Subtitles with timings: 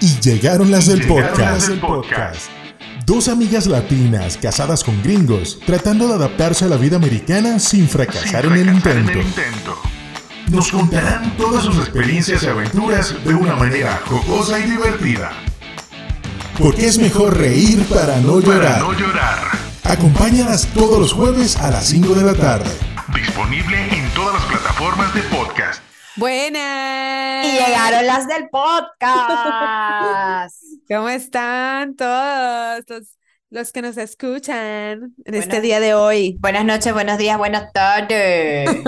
[0.00, 1.70] Y llegaron las del podcast.
[1.80, 2.50] podcast.
[3.04, 8.46] Dos amigas latinas casadas con gringos, tratando de adaptarse a la vida americana sin fracasar,
[8.46, 9.20] en, el intento.
[10.50, 15.32] Nos contarán todas sus experiencias y aventuras de una manera jocosa y divertida.
[16.58, 18.80] Porque es mejor reír para no llorar.
[18.80, 19.48] no llorar.
[19.82, 22.70] Acompáñalas todos los jueves a las 5 de la tarde.
[23.14, 25.87] Disponible en todas las plataformas de podcast.
[26.18, 27.46] Buenas.
[27.46, 29.06] Y llegaron las del podcast.
[30.88, 33.16] ¿Cómo están todos los,
[33.50, 36.36] los que nos escuchan en este día de hoy?
[36.40, 38.68] Buenas noches, buenos días, buenas tardes.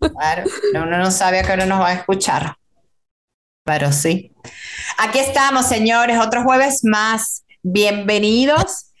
[0.00, 2.54] Claro, uno no sabe a qué hora nos va a escuchar.
[3.64, 4.32] Pero sí.
[4.96, 7.44] Aquí estamos, señores, otro jueves más.
[7.62, 8.92] Bienvenidos.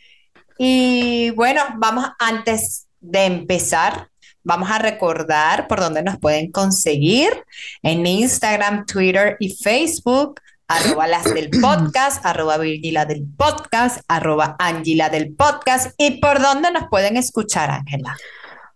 [0.58, 4.08] Y bueno, vamos antes de empezar,
[4.48, 7.28] vamos a recordar por dónde nos pueden conseguir
[7.82, 10.40] en Instagram, Twitter y Facebook.
[10.70, 15.94] Arroba las del podcast, arroba Virgila del podcast, arroba Angela del podcast.
[15.96, 18.14] ¿Y por dónde nos pueden escuchar, Ángela?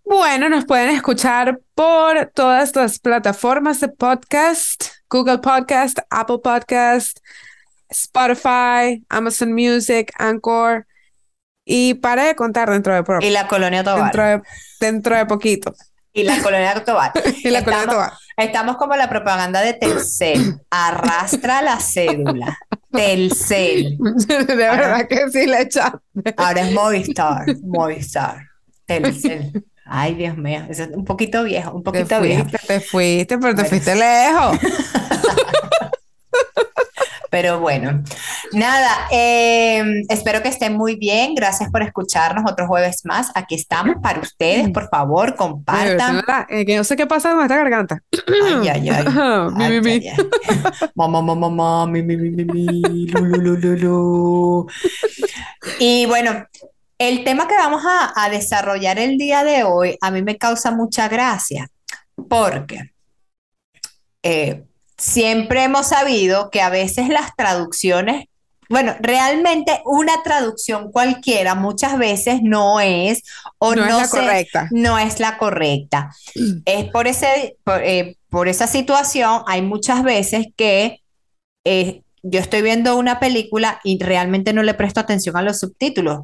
[0.02, 7.18] Bueno, nos pueden escuchar por todas las plataformas de podcast, Google Podcast, Apple Podcast,
[7.91, 10.86] Spotify, Amazon Music, Anchor.
[11.64, 14.02] Y para de contar dentro de, pro- Y la colonia Tobar.
[14.05, 14.42] dentro de,
[14.80, 15.74] dentro de poquito.
[16.12, 17.12] Y la colonia Tobar.
[17.44, 18.12] Y la colonia estamos, Tobar.
[18.36, 20.60] estamos como la propaganda de Telcel.
[20.70, 22.58] Arrastra la cédula.
[22.90, 23.96] Telcel.
[24.27, 25.98] De verdad que sí le echaste.
[26.36, 27.44] Ahora es Movistar.
[27.62, 28.48] Movistar.
[28.84, 29.64] Telcel.
[29.86, 30.66] Ay, Dios mío.
[30.68, 32.42] Eso es un poquito viejo, un Te poquito viejo.
[32.48, 33.68] fuiste, te fuiste, pero te Bueno.
[33.68, 34.58] fuiste lejos.
[37.33, 38.02] Pero bueno,
[38.52, 41.34] nada, eh, espero que estén muy bien.
[41.34, 43.30] Gracias por escucharnos otro jueves más.
[43.34, 44.69] Aquí estamos para ustedes.
[44.69, 46.16] Por favor, compartan.
[46.16, 46.47] ¿verdad?
[46.50, 48.02] Eh, que no sé qué pasa con esta garganta.
[48.28, 49.05] Ay, ay, ay.
[49.56, 50.06] Mi, mi, mi.
[50.94, 54.67] Mamá, mamá, mamá, mi, mi, mi, mi, lu, lu, lu.
[55.78, 56.44] Y bueno,
[56.98, 60.70] el tema que vamos a, a desarrollar el día de hoy a mí me causa
[60.70, 61.67] mucha gracia
[62.29, 62.92] porque
[64.23, 64.64] eh,
[65.02, 68.27] siempre hemos sabido que a veces las traducciones,
[68.68, 73.23] bueno, realmente una traducción cualquiera muchas veces no es
[73.58, 74.68] o No es la se- correcta.
[74.70, 76.11] no es la correcta.
[76.64, 81.01] Es por ese, por, eh, por esa situación, hay muchas veces que
[81.64, 86.20] eh, yo estoy viendo una película y realmente no le presto atención a los subtítulos,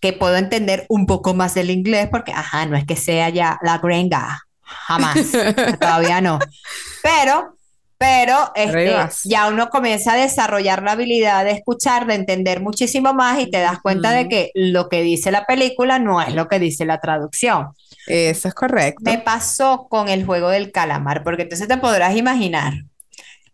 [0.00, 3.58] que puedo entender un poco más del inglés porque, ajá, no es que sea ya
[3.62, 5.18] la gringa, jamás,
[5.80, 6.38] todavía no.
[7.02, 7.55] Pero,
[7.98, 13.40] pero este, ya uno comienza a desarrollar la habilidad de escuchar, de entender muchísimo más
[13.40, 16.58] y te das cuenta de que lo que dice la película no es lo que
[16.58, 17.68] dice la traducción.
[18.06, 19.02] Eso es correcto.
[19.02, 22.74] Me pasó con el juego del calamar, porque entonces te podrás imaginar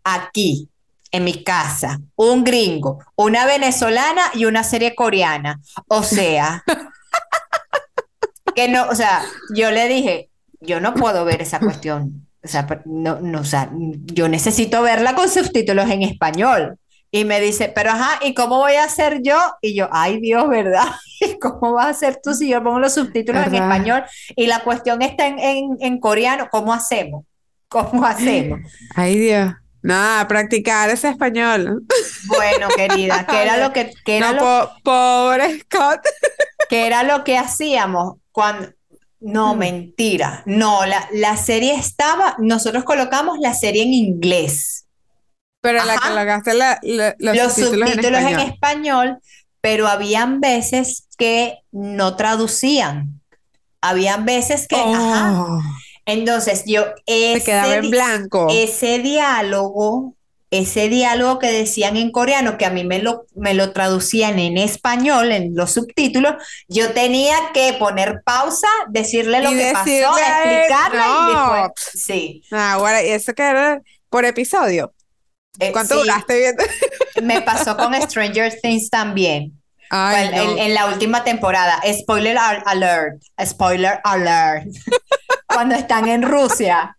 [0.03, 0.69] aquí,
[1.13, 5.61] en mi casa, un gringo, una venezolana y una serie coreana.
[5.87, 6.63] O sea,
[8.55, 9.23] que no, o sea,
[9.55, 10.29] yo le dije,
[10.59, 12.27] yo no puedo ver esa cuestión.
[12.43, 13.69] O sea, no, no, o sea,
[14.13, 16.77] yo necesito verla con subtítulos en español.
[17.09, 19.37] Y me dice, pero ajá, ¿y cómo voy a hacer yo?
[19.61, 20.85] Y yo, ay Dios, ¿verdad?
[21.21, 24.03] ¿Y cómo vas a hacer tú si yo pongo los subtítulos en español
[24.35, 26.47] y la cuestión está en, en, en coreano?
[26.51, 27.23] ¿Cómo hacemos?
[27.67, 28.59] ¿Cómo hacemos?
[28.95, 29.53] Ay, Dios.
[29.83, 31.83] Nada, practicar ese español.
[32.27, 35.99] Bueno, querida, ¿qué era lo que, qué era No, lo, po- pobre Scott.
[36.69, 38.69] qué era lo que hacíamos cuando...
[39.23, 39.57] No, Mm.
[39.57, 40.43] mentira.
[40.45, 44.85] No, la, la serie estaba, nosotros colocamos la serie en inglés.
[45.61, 46.01] Pero la Ajá.
[46.01, 48.49] que colocaste la, la- los, los subtítulos en subtítulos en español.
[48.53, 49.17] español,
[49.61, 53.21] pero habían veces que no traducían.
[53.81, 55.41] Habían veces que, ajá.
[55.41, 55.59] Oh,
[56.05, 58.47] Entonces yo, se ese, quedaba en blanco.
[58.51, 60.15] ese diálogo,
[60.53, 64.57] ese diálogo que decían en coreano, que a mí me lo, me lo traducían en
[64.57, 66.35] español, en los subtítulos,
[66.67, 70.21] yo tenía que poner pausa, decirle lo Y que pasó, decirle
[70.61, 71.71] explicarle y después,
[72.05, 72.43] sí.
[72.51, 74.93] Ah, bueno, ¿y eso que era por episodio?
[75.59, 76.63] Eh, ¿Cuánto sí, duraste viendo?
[77.23, 79.59] me pasó con Stranger Things también.
[79.89, 80.63] Ay, Bueno, en, no.
[80.63, 81.79] en la última temporada.
[82.01, 83.21] Spoiler al- alert.
[83.45, 84.67] Spoiler alert.
[85.47, 86.97] Cuando están en Rusia.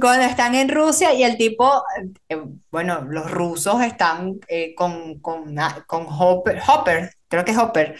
[0.00, 1.82] Cuando están en Rusia y el tipo,
[2.28, 5.54] eh, bueno, los rusos están eh, con, con,
[5.86, 7.98] con Hopper, Hopper, creo que es Hopper.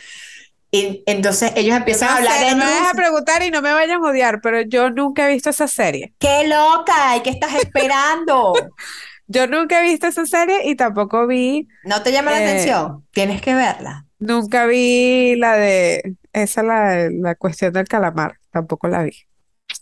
[0.70, 2.94] Y entonces ellos empiezan a hablar sé, en no me dejes ruso.
[2.94, 6.14] preguntar y no me vayan a odiar, pero yo nunca he visto esa serie.
[6.18, 7.16] ¡Qué loca!
[7.16, 8.70] ¿Y qué estás esperando?
[9.26, 13.06] Yo nunca he visto esa serie y tampoco vi, ¿No te llama la Eh, atención?
[13.12, 14.06] Tienes que verla.
[14.18, 19.12] nunca vi la de, esa la, la cuestión del calamar, tampoco la vi.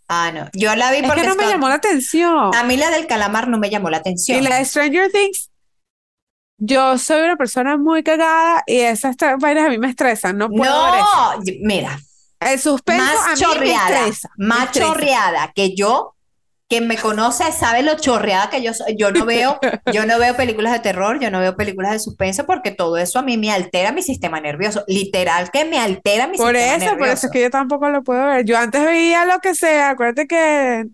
[0.08, 0.48] Ah, no.
[0.52, 2.54] Yo la vi Es porque que no me llamó la atención.
[2.54, 4.44] a mí la del calamar no me llamó la Y atención.
[4.44, 5.48] la de Stranger Things
[6.62, 10.84] yo soy una persona muy cagada y esas vainas a mí me estresan, no puedo
[10.84, 11.36] ver eso.
[11.38, 11.98] No, mira,
[12.38, 14.00] El suspenso a más mí me chorreada,
[14.36, 14.86] me más estresa.
[14.88, 16.14] chorreada que yo,
[16.70, 18.96] quien me conoce sabe lo chorreada que yo soy.
[18.96, 19.58] Yo no veo,
[19.92, 23.18] yo no veo películas de terror, yo no veo películas de suspenso porque todo eso
[23.18, 24.84] a mí me altera mi sistema nervioso.
[24.86, 27.26] Literal que me altera mi Por sistema eso, por eso nervioso.
[27.26, 28.44] es que yo tampoco lo puedo ver.
[28.46, 30.84] Yo antes veía lo que sea, acuérdate que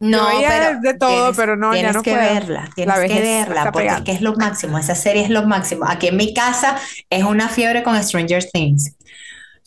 [0.00, 2.22] No, veía pero de todo, tienes- pero no, ya tienes no que puedo.
[2.34, 5.86] verla, tienes que verla, porque es que es lo máximo, esa serie es lo máximo.
[5.88, 6.76] Aquí en mi casa
[7.08, 8.96] es una fiebre con Stranger Things.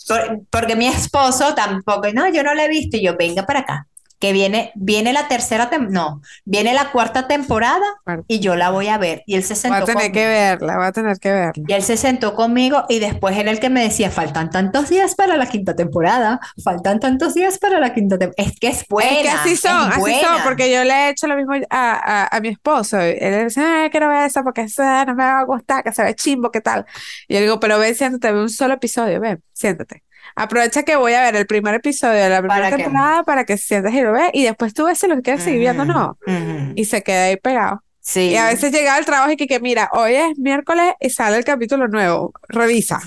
[0.08, 3.60] Por- porque mi esposo tampoco, no, yo no la he visto, y yo, venga para
[3.62, 3.88] acá,
[4.20, 7.86] que viene, viene la tercera, no, viene la cuarta temporada
[8.28, 9.24] y yo la voy a ver.
[9.26, 10.14] Y él se sentó a tener conmigo.
[10.14, 11.64] que verla, voy a tener que verla.
[11.68, 15.16] Y él se sentó conmigo y después era el que me decía, faltan tantos días
[15.16, 18.50] para la quinta temporada, faltan tantos días para la quinta temporada.
[18.52, 19.12] Es que es buena.
[19.12, 22.36] Es que así son, así son, porque yo le he hecho lo mismo a, a,
[22.36, 23.00] a mi esposo.
[23.00, 26.04] Él dice, ay, quiero ver eso porque eso no me va a gustar, que se
[26.04, 26.86] ve chimbo, ¿qué tal?
[27.28, 30.04] Y yo digo, pero ven, siéntate, ve un solo episodio, ven, siéntate.
[30.38, 32.84] Aprovecha que voy a ver el primer episodio de la primera ¿Para qué?
[32.84, 35.60] temporada para que sientas y lo veas, y después tú ves si lo quieres seguir
[35.60, 36.18] viendo o no.
[36.76, 37.84] Y se queda ahí pegado.
[38.00, 38.30] Sí.
[38.30, 41.38] Y a veces llega al trabajo y que, que mira, hoy es miércoles y sale
[41.38, 43.00] el capítulo nuevo, revisa.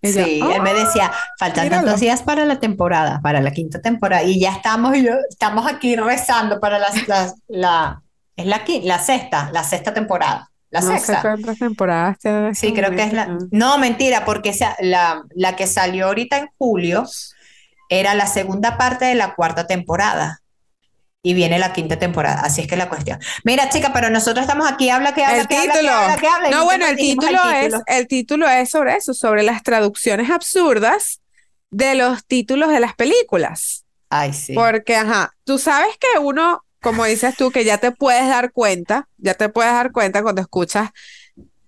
[0.00, 0.50] Y yo, Sí, "Oh".
[0.52, 1.84] él me decía, faltan míralo.
[1.86, 5.96] tantos días para la temporada, para la quinta temporada, y ya estamos, yo, estamos aquí
[5.96, 8.02] rezando para las- las- la,
[8.36, 12.18] es la, la sexta, la sexta temporada, la No sé cuántas temporadas
[12.58, 16.48] Sí, creo que es la, no, mentira, porque esa- la, la que salió ahorita en
[16.58, 17.04] julio
[17.88, 20.40] era la segunda parte de la cuarta temporada.
[21.26, 23.18] Y viene la quinta temporada, así es que la cuestión.
[23.44, 25.94] Mira, chica, pero nosotros estamos aquí, habla que habla, El que habla, que título.
[25.94, 27.82] habla, que habla, y No, bueno, el dijimos título es, título.
[27.86, 31.22] el título es sobre eso, sobre las traducciones absurdas
[31.70, 33.86] de los títulos de las películas.
[34.10, 34.52] Ay, sí.
[34.54, 39.08] Porque, ajá, tú sabes que uno, como dices tú, que ya te puedes dar cuenta,
[39.18, 40.90] ya te puedes dar cuenta cuando escuchas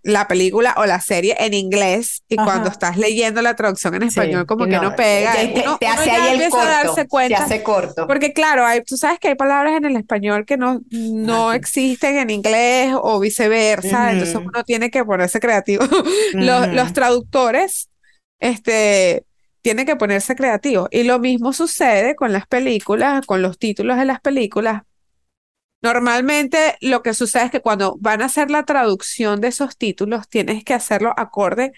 [0.02, 2.44] la película o la serie en inglés y Ajá.
[2.44, 5.32] cuando estás leyendo la traducción en español, Sí, como que no pega.
[5.32, 6.70] Te, te- Uno- te uno hace ya ahí el empieza a corto.
[6.86, 7.44] darse Te cuenta.
[7.44, 8.06] hace corto.
[8.06, 11.56] Porque claro, hay, tú sabes que hay palabras en el español que no, no Ajá.
[11.56, 14.46] existen en inglés o viceversa, entonces Ujú.
[14.48, 15.84] uno tiene que ponerse creativo.
[16.34, 16.92] Los, los Ujú.
[16.92, 17.88] traductores,
[18.38, 19.24] este,
[19.60, 20.88] tienen que ponerse creativos.
[20.92, 24.82] Y lo mismo sucede con las películas, con los títulos de las películas.
[25.82, 30.28] Normalmente lo que sucede es que cuando van a hacer la traducción de esos títulos,
[30.28, 31.72] tienes que hacerlo acorde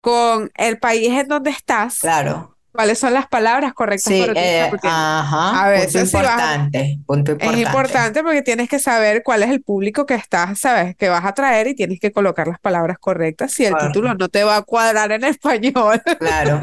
[0.00, 2.56] con el país en donde estás, Claro.
[2.70, 5.48] cuáles son las palabras correctas Sí, para utilizar, eh, ajá.
[5.48, 6.98] a punto veces si vas- importante.
[7.06, 7.60] Punto es importante.
[7.62, 11.32] importante porque tienes que saber cuál es el público que estás, sabes, que vas a
[11.34, 13.86] traer y tienes que colocar las palabras correctas si el Claro.
[13.88, 16.00] título no te va a cuadrar en español.
[16.20, 16.60] Claro.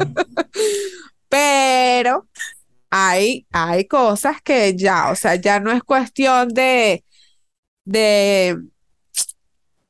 [1.28, 2.26] Pero
[2.96, 7.04] hay, hay cosas que ya, o sea, ya no es cuestión de,
[7.84, 8.56] de,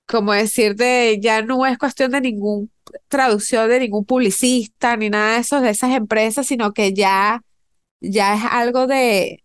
[0.06, 2.70] como decir, de, ya no es cuestión de ningún
[3.08, 7.42] traducción de ningún publicista ni nada de eso, de esas empresas, sino que ya,
[8.00, 9.42] ya es algo de,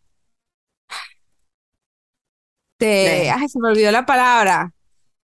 [2.80, 4.74] de, De- ay, se me olvidó la palabra,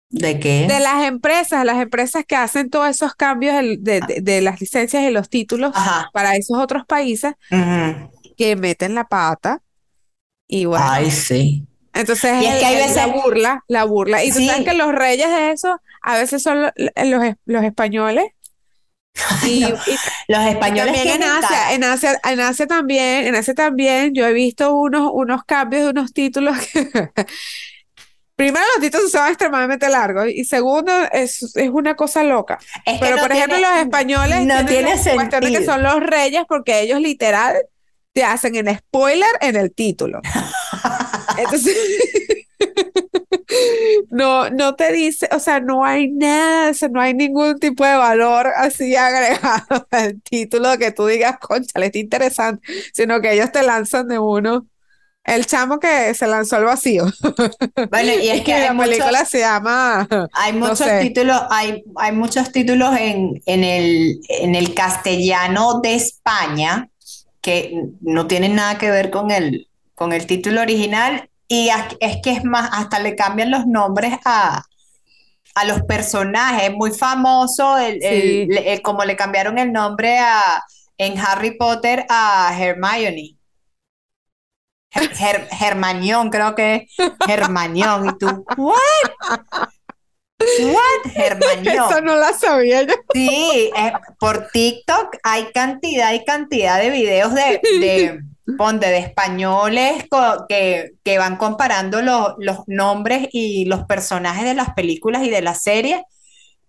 [0.09, 0.67] ¿De qué?
[0.67, 5.03] de las empresas, las empresas que hacen todos esos cambios de, de- de las licencias
[5.03, 6.09] y los títulos Ajá.
[6.13, 8.12] para esos otros países Ujú.
[8.33, 9.61] Que meten la pata
[10.47, 11.65] y bueno, Ay, sí.
[11.93, 14.23] entonces y es que hay el- la veces- burla, la burla.
[14.23, 14.47] Y tú Sí.
[14.47, 18.25] sabes que los reyes de eso a veces son lo- los, los españoles.
[19.45, 23.53] Y, No, y- Los españoles también en Asia, en Asia, en Asia también, en Asia
[23.53, 26.89] también, yo he visto unos, unos cambios de unos títulos que
[28.35, 32.57] Primero, los títulos son extremadamente largos y segundo, es, es una cosa loca.
[32.83, 35.63] Es que Pero, no por ejemplo, tiene- los españoles no tiene la de que sentido.
[35.65, 37.55] son los reyes porque ellos literal
[38.13, 40.21] te hacen el spoiler en el título.
[41.37, 41.75] Entonces,
[44.09, 47.85] no, no te dice, o sea, no hay nada, o sea, no hay ningún tipo
[47.85, 53.51] de valor así agregado al título que tú digas, concha, está interesante, sino que ellos
[53.51, 54.67] te lanzan de uno.
[55.23, 57.05] El chamo que se lanzó al vacío.
[57.89, 60.99] Bueno, y es que la muchos, película se llama hay no muchos sé.
[60.99, 66.89] títulos, hay, hay muchos títulos en, en el, en el castellano de España
[67.43, 71.69] que no tienen nada que ver con el, con el título original y
[71.99, 74.63] es que es más, hasta le cambian los nombres a,
[75.55, 76.69] a los personajes.
[76.69, 78.45] Es muy famoso el, el- Sí.
[78.47, 80.63] le- el- como le cambiaron el nombre a,
[80.97, 83.37] en Harry Potter a Hermione.
[84.95, 86.95] Her, Her- Hermanión, creo que es.
[88.05, 88.75] Y tú, ¿what?
[90.65, 91.11] ¿What?
[91.15, 91.85] Hermanión.
[91.89, 92.93] Eso no la sabía yo.
[93.13, 98.19] Sí, eh, por TikTok hay cantidad y cantidad de videos de, de,
[98.57, 100.05] ponte de españoles
[100.49, 105.41] que, que van comparando lo- los nombres y los personajes de las películas y de
[105.41, 106.01] las series,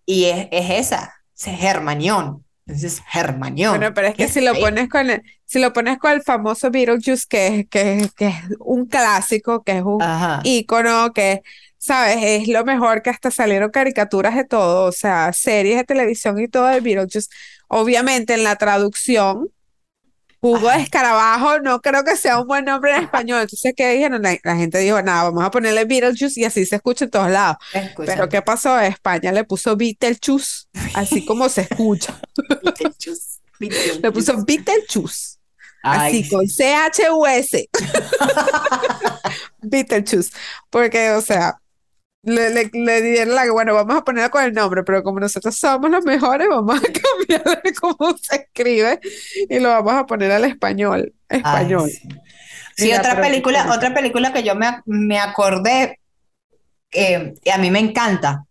[0.06, 2.44] y es, es esa, es Germanión.
[2.66, 3.76] Entonces, Germanión.
[3.76, 6.70] Bueno, pero es que si lo pones con el, si lo pones con el famoso
[6.70, 10.40] Beetlejuice, que que, que es un clásico, que es un Ajá.
[10.44, 11.42] ícono, que,
[11.84, 12.16] ¿sabes?
[12.22, 16.48] Es lo mejor que hasta salieron caricaturas de todo, o sea, series de televisión y
[16.48, 17.28] todo de Beetlejuice.
[17.68, 19.50] Obviamente en la traducción,
[20.40, 20.80] Hugo de.
[20.80, 23.42] Escarabajo no creo que sea un buen nombre en español.
[23.42, 24.22] Entonces, ¿qué dijeron?
[24.22, 27.30] La, la gente dijo, nada, vamos a ponerle Beetlejuice y así se escucha en todos
[27.30, 27.58] lados.
[27.96, 28.80] Pero ¿qué pasó?
[28.80, 32.18] España le puso Beetlejuice, así como se escucha.
[32.64, 34.00] Beetlejuice, Beetlejuice.
[34.00, 35.36] Le puso Beetlejuice.
[35.82, 37.68] Ay, Así, con C-H-U-S.
[39.60, 40.30] Beetlejuice.
[40.70, 41.60] Porque, o sea,
[42.24, 45.56] le, le, le dieron la, bueno, vamos a ponerlo con el nombre, pero como nosotros
[45.56, 49.00] somos los mejores, vamos a cambiarle cómo se escribe
[49.48, 51.12] y lo vamos a poner al español.
[51.28, 51.90] ay, Español.
[52.76, 52.92] sí.
[52.92, 56.00] Otra película, otra película que yo me, me acordé,
[56.92, 58.44] eh, y a mí me encanta,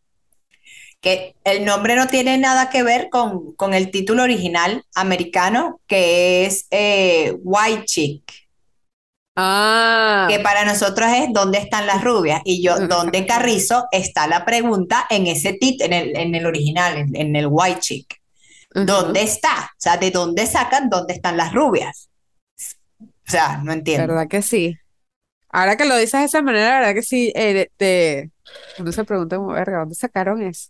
[1.02, 6.46] que el nombre no tiene nada que ver con, con el título original americano, que
[6.46, 8.43] es eh, White Chick,
[9.36, 12.42] Ah, que para nosotros es ¿Dónde están las rubias?
[12.46, 16.98] Y yo, ¿dónde Carrizo está la pregunta en ese título, en el, en el original,
[16.98, 18.22] en, en el White Chick?
[18.74, 19.70] ¿Dónde está?
[19.72, 22.10] O sea, ¿de dónde sacan dónde están las rubias?
[23.28, 24.08] O sea, no entiendo.
[24.14, 24.78] ¿Verdad que sí?
[25.50, 28.32] Ahora que lo dices de esa manera, la verdad que sí, eh, de-
[28.80, 30.70] uno se pregunta verga, ¿dónde sacaron eso?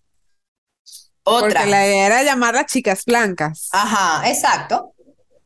[1.24, 1.48] Otra.
[1.50, 3.70] Porque la idea era llamar las chicas blancas.
[3.72, 4.93] Ajá, exacto.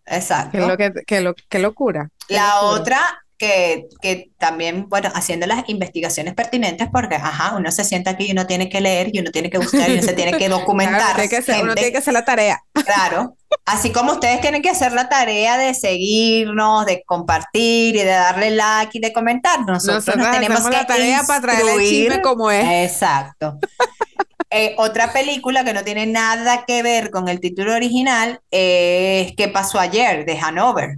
[0.08, 0.52] Exacto.
[0.58, 2.10] Qué, lo que, qué, lo, qué locura.
[2.28, 2.82] qué La locura.
[2.82, 3.00] otra
[3.38, 8.32] que, que también, bueno, haciendo las investigaciones pertinentes, porque, ajá, uno se sienta aquí y
[8.32, 10.58] uno tiene que leer y uno tiene que buscar y uno se tiene que Claro,
[10.60, 11.14] documentar.
[11.16, 12.60] tiene que hacer- uno tiene que hacer la tarea.
[12.74, 13.36] Claro.
[13.66, 18.50] Así como ustedes tienen que hacer la tarea de seguirnos, de compartir y de darle
[18.52, 22.50] like y de comentar, nosotros nos tenemos que la tarea para traerle el chisme como
[22.50, 22.92] es.
[22.92, 23.60] Exacto.
[24.50, 29.50] Eh, otra película que no tiene nada que ver con el título original es ¿Qué
[29.50, 30.26] pasó ayer?
[30.26, 30.98] de Hanover.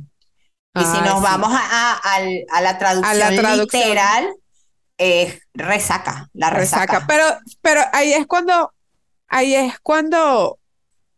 [0.75, 1.23] Y si nos sí.
[1.23, 2.19] vamos a, a-
[2.51, 3.81] a la traducción traducción.
[3.81, 4.29] literal,
[4.97, 6.99] es resaca, la resaca.
[6.99, 7.07] resaca.
[7.07, 7.23] Pero,
[7.61, 8.73] pero ahí es cuando,
[9.27, 10.59] ahí es cuando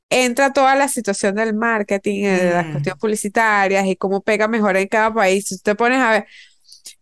[0.10, 2.72] entra toda la situación del marketing, de las Mm.
[2.74, 5.48] cuestiones publicitarias y cómo pega mejor en cada país.
[5.48, 6.28] Si tú te pones a ver,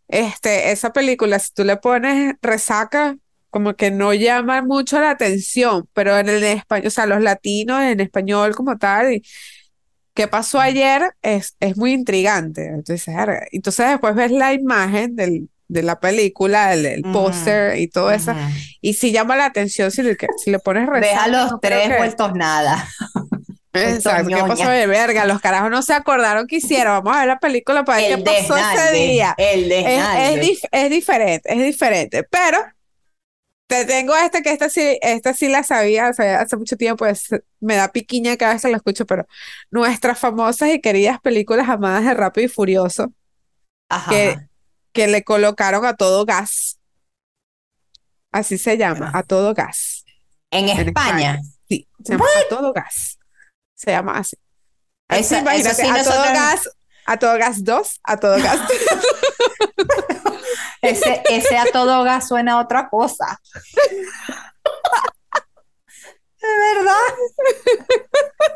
[0.07, 3.15] este, esa película, si tú le pones resaca,
[3.49, 7.81] como que no llama mucho la atención, pero en el español, o sea, los latinos
[7.83, 9.23] en español como tal, y
[10.13, 11.11] ¿qué pasó ayer?
[11.21, 12.65] Es, es muy intrigante.
[12.67, 13.15] Entonces,
[13.51, 18.35] entonces después ves la imagen del, de la película, el, el póster y todo eso,
[18.81, 21.59] y si llama la atención, si le, si le pones Ves resaca, a los no
[21.59, 22.87] tres vueltos nada.
[23.71, 25.25] Exacto, ¿qué pasó de verga?
[25.25, 27.03] Los carajos no se acordaron que hicieron.
[27.03, 29.35] Vamos a ver la película para ver El qué pasó ese día.
[29.37, 32.23] El Es, es, dif- es diferente, es diferente.
[32.23, 32.57] Pero
[33.69, 37.05] te tengo esta que esta sí, esta sí la sabía, o sea, hace mucho tiempo,
[37.05, 37.27] pues
[37.59, 39.27] me da piquiña cada vez que la escucho, pero
[39.69, 43.13] nuestras famosas y queridas películas amadas de Rápido y Furioso,
[43.87, 44.09] Ajá.
[44.09, 44.37] que,
[44.91, 46.79] que le colocaron a todo gas.
[48.31, 50.03] Así se llama, a todo gas.
[50.51, 51.39] En en España.
[51.67, 53.19] Sí, se llama a todo gas.
[53.75, 54.35] Se llama así.
[55.07, 56.69] Así, Eso- eso sí a todo nosotros- gas,
[57.11, 58.59] a todo gas 2, a todo gas
[60.81, 63.39] Ese, ese a todo gas suena a otra cosa.
[66.41, 66.93] De verdad.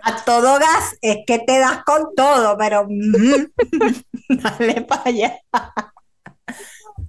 [0.03, 3.45] A todo gas es que te das con todo, pero mm,
[4.29, 5.37] dale para allá.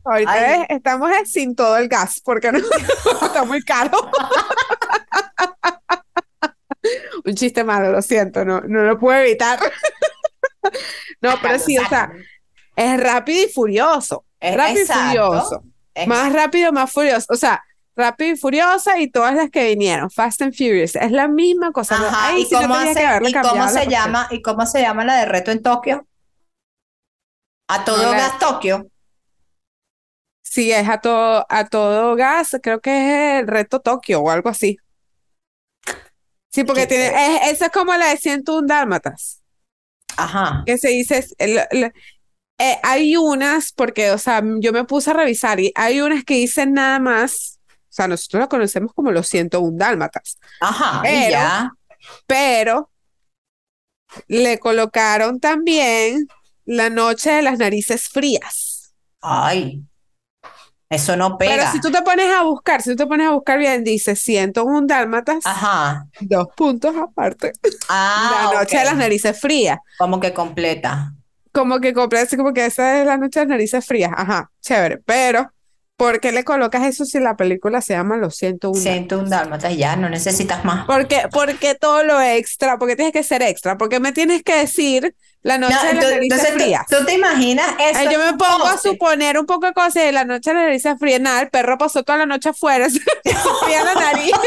[0.04, 2.58] Ahorita es- estamos es sin todo el gas, porque no
[3.22, 4.10] está muy caro.
[7.24, 9.58] Un chiste malo, lo siento, no, no lo puedo evitar.
[11.20, 12.10] No, pero sí, o sea,
[12.76, 14.24] es rápido y furioso.
[14.40, 15.04] Es- Rápido y exacto.
[15.06, 15.64] furioso.
[16.06, 17.26] Más rápido, más furioso.
[17.30, 17.62] O sea,
[17.96, 20.10] rápido y furiosa y todas las que vinieron.
[20.10, 20.96] Fast and Furious.
[20.96, 21.94] Es la misma cosa.
[21.96, 25.50] Ajá, ¿y cómo, hace- que y se llama, ¿y cómo se llama la de reto
[25.52, 26.06] en Tokio?
[27.68, 28.88] A todo No la- gas Tokio.
[30.42, 32.90] Sí, es a todo, a todo gas, creo que
[33.36, 34.76] es el reto Tokio o algo así.
[36.52, 39.42] Sí, porque tiene, es, esa es como la de 101 Dálmatas,
[40.16, 40.62] Ajá.
[40.66, 41.92] que se dice, el- el-
[42.58, 46.34] eh, hay unas, porque, o sea, yo me puse a revisar y hay unas que
[46.34, 51.00] dicen nada más, o sea, nosotros la conocemos como los 101 Dálmatas, Ajá.
[51.02, 51.72] Pero- ya.
[52.26, 52.90] pero
[54.28, 56.28] le colocaron también
[56.64, 58.94] la noche de las narices frías.
[59.20, 59.82] Ay.
[60.94, 61.72] Eso no Pero pega.
[61.72, 64.86] si tú te pones a buscar, si tú te pones a buscar bien, dice 101
[64.86, 65.44] Dálmatas.
[65.44, 66.06] Ajá.
[66.20, 67.52] Dos puntos aparte.
[67.88, 69.78] Ah, la noche de las narices frías.
[69.98, 71.12] Como que completa.
[71.52, 74.10] como que compré así como que esa es la noche de las narices frías.
[74.16, 74.98] Ajá, chévere.
[75.06, 75.50] Pero,
[75.96, 79.30] ¿por qué le colocas eso si la película se llama Lo siento un Siento un
[79.30, 80.86] dálmata y ya, no necesitas más.
[80.86, 85.14] Porque, porque todo lo extra, porque tienes que ser extra, porque me tienes que decir
[85.42, 86.86] la noche No, de las narices entonces, ¿tú- frías.
[86.88, 87.98] ¿tú, te imaginas eso?
[88.00, 90.64] Ay, yo me pongo a suponer un poco de cosas de la noche de las
[90.64, 91.20] narices frías.
[91.20, 94.32] Nada, el perro pasó toda la noche afuera, se fría la nariz.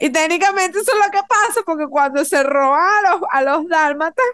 [0.00, 3.68] Y técnicamente eso es lo que pasa, porque cuando se roban a los, a los
[3.68, 4.24] dálmatas,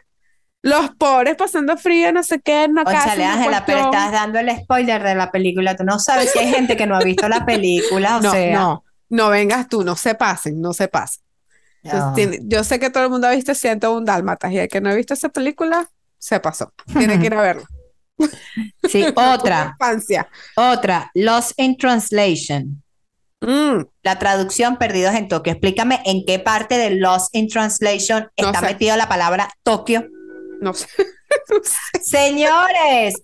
[0.63, 3.15] los pobres pasando frío, no sé qué, una casa.
[3.15, 5.75] Una Ángela, pero estás dando el spoiler de la película.
[5.77, 8.59] Tú no sabes si hay gente que no ha visto la película, o No, sea.
[8.59, 11.23] no, no vengas tú, no se pasen, no se pasen.
[11.83, 12.13] Entonces, no.
[12.15, 14.91] tiene- yo sé que todo el mundo ha visto 101 Dálmatas y el que no
[14.91, 15.89] ha visto esa película,
[16.19, 16.73] se pasó.
[16.93, 17.65] Tiene que ir a verla.
[18.87, 19.79] Sí, otra,
[20.57, 22.83] otra, Lost in Translation.
[23.41, 25.55] Mm, La traducción Perdidos en Tokio.
[25.55, 28.67] Explícame en qué parte de Lost in Translation No está sé.
[28.67, 30.07] metida la palabra Tokio.
[30.61, 30.87] No sé.
[31.49, 32.05] No sé.
[32.05, 33.15] Señores,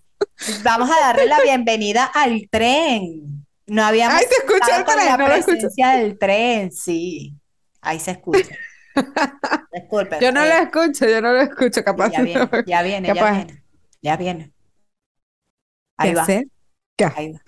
[0.62, 3.44] vamos a darle la bienvenida al tren.
[3.66, 7.34] No habíamos Ay, se escucha el contado con tren, la no presencia del tren, sí.
[7.80, 8.56] Ahí se escucha.
[9.72, 10.18] Disculpe.
[10.20, 12.12] Yo no eh, lo escucho, yo no lo escucho, capaz.
[12.12, 13.62] Ya viene, ya viene, ya viene.
[14.02, 14.52] Ya viene.
[15.96, 16.46] Ahí ¿Qué va, hacer?
[17.16, 17.40] ahí va.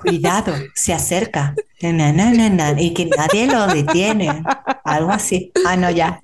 [0.00, 1.54] Cuidado, se acerca.
[1.82, 4.42] Na, na, y que nadie lo detiene.
[4.84, 5.52] Algo así.
[5.66, 6.22] Ah, no, ya.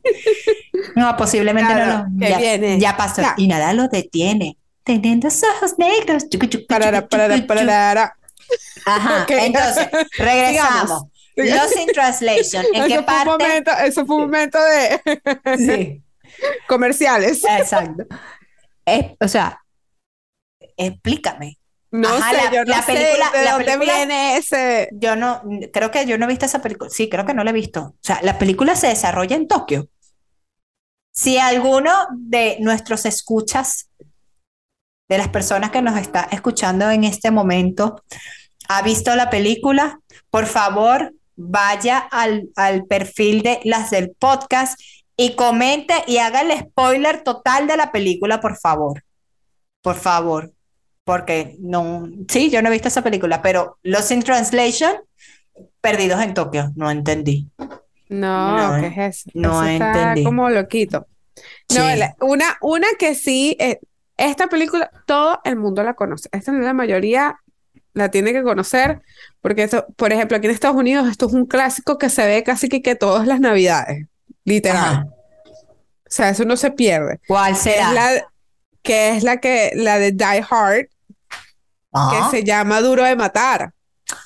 [0.97, 2.29] No, posiblemente Claro, no lo.
[2.29, 2.79] Ya, viene.
[2.81, 3.23] ya pasó.
[3.23, 3.35] Ya.
[3.37, 4.57] Y nada lo detiene.
[4.85, 6.29] Teniendo ojos negros.
[6.29, 8.17] Chucu, chucu, Parara, parara, parara.
[8.85, 11.05] Ajá, entonces, regresamos.
[11.37, 12.65] Lost in Translation.
[12.75, 15.01] ¿En Eso qué fue un momento, eso fue un momento de
[15.57, 16.03] Sí,
[16.69, 17.43] comerciales.
[17.45, 18.05] exacto.
[18.85, 19.59] Es- o sea,
[20.77, 21.59] explícame.
[21.91, 24.89] No Ajá, sé, la- yo no la sé película- de la dónde película- viene ese.
[24.93, 26.91] Yo no, creo que yo no he visto esa película.
[26.91, 27.81] Sí, creo que no la he visto.
[27.83, 29.89] O sea, la película se desarrolla en Tokio.
[31.13, 33.91] Si alguno de nuestros escuchas,
[35.09, 38.03] de las personas que nos está escuchando en este momento,
[38.69, 40.01] ha visto la película,
[40.31, 44.81] por favor, vaya al, al perfil de las del podcast
[45.17, 49.05] y comente y haga el spoiler total de la película, por favor.
[49.83, 50.53] Por favor.
[51.05, 54.95] Porque no, sí, yo no he visto esa película, pero Lost in Translation,
[55.81, 57.51] Perdidos en Tokio, no entendí.
[58.13, 59.31] No, No, ¿qué es eso?
[59.35, 60.25] no Eso está entendí.
[60.25, 61.07] como loquito.
[61.75, 61.97] No, Sí.
[61.99, 63.81] la- una, una que sí, eh,
[64.17, 66.29] esta película todo el mundo la conoce.
[66.33, 67.37] Esta la mayoría
[67.95, 69.01] la tiene que conocer,
[69.41, 72.43] porque esto, por ejemplo, aquí en Estados Unidos, esto es un clásico que se ve
[72.43, 74.07] casi que, que todas las navidades,
[74.45, 74.85] literal.
[74.85, 75.07] Ajá.
[75.47, 77.21] O sea, eso no se pierde.
[77.27, 77.89] ¿Cuál será?
[77.89, 78.11] es la,
[78.83, 80.87] que es la que, la de Die Hard,
[82.11, 83.73] que se llama Duro de Matar.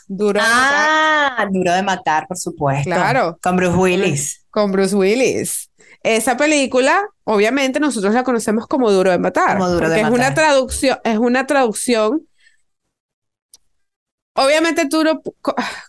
[0.09, 2.91] Duro de Matar Ah, Duro de Matar, por supuesto.
[2.91, 3.39] Claro.
[3.43, 4.47] Con Bruce Willis.
[4.51, 5.71] con Bruce Willis.
[6.03, 10.07] Esa película, obviamente, nosotros la conocemos como Duro de Matar, Como Duro de porque es
[10.15, 10.35] una Matar.
[10.35, 12.27] traducción, es una traducción.
[14.35, 15.23] Obviamente, tú no,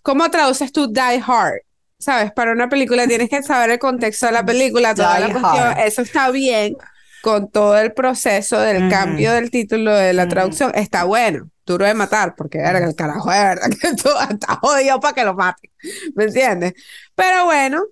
[0.04, 1.60] ¿cómo traduces tú Die Hard?
[2.00, 2.32] ¿Sabes?
[2.32, 5.68] Para una película tienes que saber el contexto de la película, toda la Die cuestión.
[5.68, 5.80] Hard.
[5.80, 6.76] Eso está bien
[7.22, 10.72] con todo el proceso del cambio del título de la traducción.
[10.76, 15.00] Está bueno, Duro de Matar, porque verga, el carajo de verdad que tú está jodido
[15.00, 15.70] para que lo maten.
[16.16, 16.74] ¿Me entiendes?
[17.14, 17.84] Pero bueno.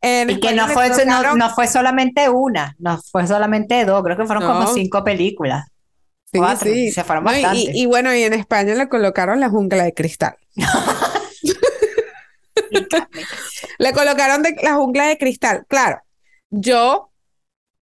[0.00, 4.02] en Y que no fue, no, colocaron- no fue solamente una, no fue solamente dos,
[4.02, 5.66] creo que fueron como cinco películas.
[6.32, 6.90] Sí, Cuatro, sí.
[6.90, 7.74] se fueron y- bastantes.
[7.74, 10.36] y, y bueno, y en España le colocaron la jungla de cristal.
[13.78, 15.64] Le colocaron de, la jungla de cristal.
[15.68, 16.00] Claro,
[16.50, 17.10] yo,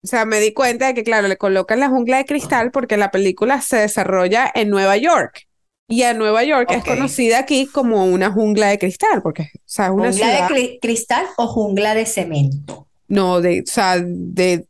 [0.03, 2.97] o sea, me di cuenta de que, claro, le colocan la jungla de cristal porque
[2.97, 5.45] la película se desarrolla en Nueva York.
[5.91, 9.85] Y a Nueva York es conocida aquí como una jungla de cristal, porque, o sea,
[9.87, 12.87] es una ¿Jungla de ciudad, cri- cristal o jungla de cemento?
[13.07, 14.67] no, de, o sea, de,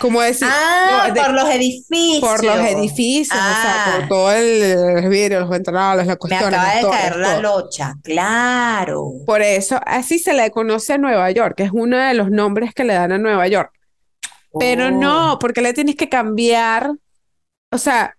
[0.00, 0.48] ¿cómo decir?
[0.50, 2.20] Ah, No, de- por los edificios.
[2.28, 3.96] por los edificios, o sea, Ah.
[4.00, 6.52] por todo el, vidrio, los ventanales, la Me cuestión.
[6.52, 9.12] acaba de todo, caer la locha, claro.
[9.26, 12.74] Por eso, así se le conoce a Nueva York, que es uno de los nombres
[12.74, 13.72] que le dan a Nueva York.
[14.58, 14.90] Pero Oh.
[14.90, 16.92] no, porque le tienes que cambiar.
[17.70, 18.14] O sea,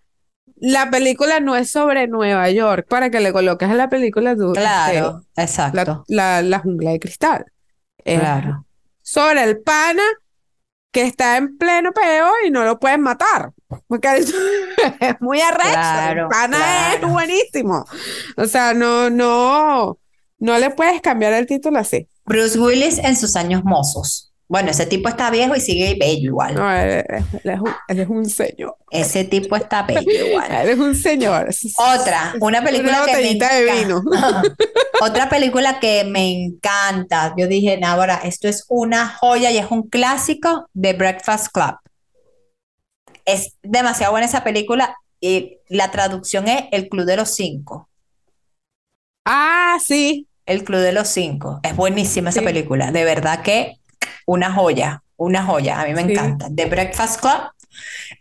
[0.57, 5.21] la película no es sobre Nueva York para que le coloques a la película Claro,
[5.35, 6.03] este, exacto.
[6.07, 7.45] la, la, la jungla de cristal.
[8.03, 8.65] Es Claro.
[9.01, 10.03] sobre el pana
[10.91, 13.51] que está en pleno peo y no lo pueden matar.
[13.87, 14.33] Porque es,
[14.99, 15.69] es muy arrecho.
[15.71, 17.07] Claro, el pana claro.
[17.07, 17.85] es buenísimo.
[18.37, 19.99] O sea, no, no,
[20.39, 22.07] no le puedes cambiar el título así.
[22.25, 24.28] Bruce Willis en sus años mozos.
[24.49, 26.55] Bueno, ese tipo está viejo y sigue bello igual.
[26.55, 28.75] No, él, es un, él es un señor.
[28.89, 30.51] Ese tipo está bello igual.
[30.51, 31.49] Él es un señor.
[31.77, 33.73] Otra, una película Una que me de encanta.
[33.75, 34.01] vino.
[35.01, 37.35] Otra película que me encanta.
[37.38, 41.75] Yo dije, ahora esto es una joya y es un clásico de Breakfast Club.
[43.25, 47.88] es demasiado buena esa película y la traducción es El Club de los Cinco.
[49.25, 50.27] Ah, sí.
[50.47, 51.59] El Club de los Cinco.
[51.62, 52.91] Es buenísima esa película.
[52.91, 53.78] De verdad que
[54.29, 55.81] una joya, una joya.
[55.81, 56.11] A mí me Sí.
[56.11, 56.47] encanta.
[56.53, 57.41] The Breakfast Club,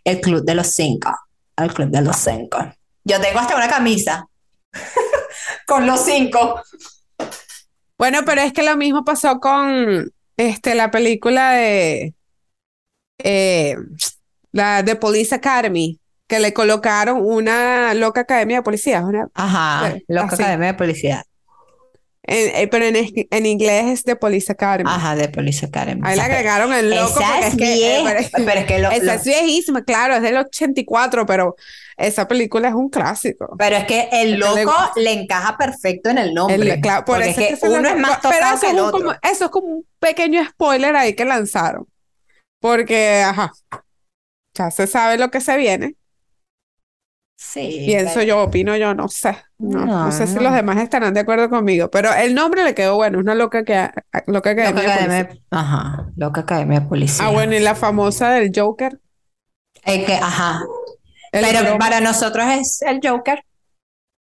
[0.03, 1.15] El Club de los Cinco.
[1.55, 2.57] El Club de los Cinco.
[3.03, 4.27] Yo tengo hasta una camisa
[5.67, 6.61] con los cinco.
[7.97, 12.13] Bueno, pero es que lo mismo pasó con este, la película de
[13.23, 13.75] eh,
[14.51, 20.33] la de Police Academy, que le colocaron una loca academia de policías, una, Ajá, Loca
[20.33, 20.43] así.
[20.43, 21.23] Academia de Policía.
[22.29, 24.89] En- eh, pero en, en inglés es de Police Academy.
[24.89, 26.01] Ajá, de Police Academy.
[26.03, 29.11] Ahí le agregaron el loco Esa es que, eh, pero- es que lo- esa lo-
[29.13, 31.55] es viejísima, claro, es del 84, pero
[31.97, 33.55] esa película es un clásico.
[33.57, 36.55] Pero es que el le loco le encaja perfecto en el nombre.
[36.55, 38.79] El- claro, por eso es que uno es más pero tocado eso que es el
[38.79, 38.99] un- otro.
[38.99, 41.85] como- eso es como un pequeño spoiler ahí que lanzaron.
[42.61, 43.51] Porque, ajá,
[44.53, 45.95] ya se sabe lo que se viene.
[47.41, 49.37] Sí, Pienso pero- yo, opino yo, no sé.
[49.59, 52.75] No, no No, sé si los demás estarán de acuerdo conmigo, pero el nombre le
[52.75, 53.89] quedó bueno, es una loca que
[54.27, 55.43] loca Loca academia de policía.
[55.49, 57.25] Ajá, Loca Academia de Policía.
[57.25, 58.99] Ah, bueno, y la famosa del Joker.
[59.85, 60.63] Es que, ajá.
[61.31, 63.41] el Pero para nosotros es el Joker.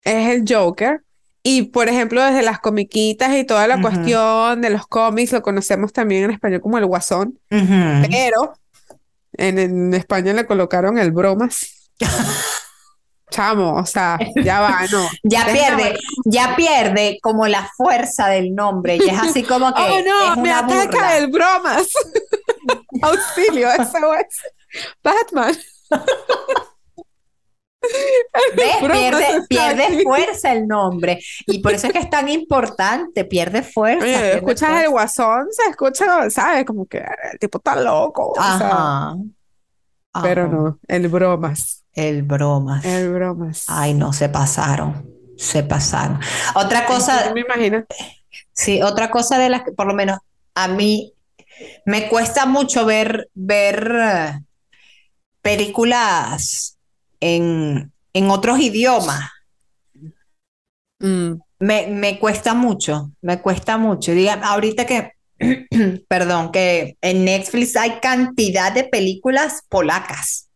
[0.05, 1.03] es el Joker.
[1.43, 5.93] Y por ejemplo, desde las comiquitas y toda la cuestión de los cómics, lo conocemos
[5.93, 7.39] también en español como el Guasón.
[7.51, 8.55] Pero
[9.35, 11.91] en, en España le colocaron el bromas.
[13.33, 15.09] Chamo, o sea, ya va, no.
[15.25, 18.97] Ya pierde, ya pierde como la fuerza del nombre.
[18.97, 21.17] Y es así como que Oh, no, es me una ataca burla.
[21.17, 21.89] el bromas.
[23.03, 24.41] Auxilio, eso es.
[25.03, 25.57] Batman.
[28.55, 31.19] Pierde, pierde fuerza el nombre.
[31.47, 33.25] Y por eso es que es tan importante.
[33.25, 34.05] Pierde fuerza.
[34.05, 34.85] Oye, pierde escuchas fuerza.
[34.85, 36.65] el guasón, se escucha, ¿sabes?
[36.65, 38.31] Como que el tipo está loco.
[38.31, 39.17] o sea, Ajá.
[40.23, 41.82] pero no, el bromas.
[41.95, 42.85] El bromas.
[42.85, 43.65] El bromas.
[43.69, 45.09] Ay, no, se pasaron.
[45.37, 46.21] Se pasaron.
[46.55, 47.85] Otra cosa, ¿Tú me imaginas?
[48.53, 50.19] sí, otra cosa de las que por lo menos
[50.55, 51.13] a mí
[51.87, 54.41] me cuesta mucho ver, ver
[55.41, 56.79] películas
[57.21, 59.31] en, en otros idiomas.
[61.01, 64.13] Mm, Me, me cuesta mucho, me cuesta mucho.
[64.13, 65.13] Diga, ahorita que,
[66.09, 70.49] perdón, que en Netflix hay cantidad de películas polacas.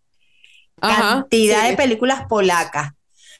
[0.80, 1.70] Ajá, cantidad sí.
[1.70, 2.90] de películas polacas.